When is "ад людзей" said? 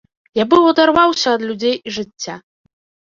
1.37-1.75